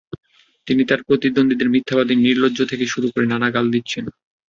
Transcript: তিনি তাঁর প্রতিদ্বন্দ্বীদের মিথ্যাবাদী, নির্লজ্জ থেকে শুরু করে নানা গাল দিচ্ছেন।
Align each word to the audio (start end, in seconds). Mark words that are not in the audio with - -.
তিনি 0.67 0.81
তাঁর 0.85 1.01
প্রতিদ্বন্দ্বীদের 1.07 1.71
মিথ্যাবাদী, 1.73 2.13
নির্লজ্জ 2.17 2.59
থেকে 2.71 2.85
শুরু 2.87 3.07
করে 3.13 3.25
নানা 3.27 3.47
গাল 3.51 3.65
দিচ্ছেন। 3.71 4.05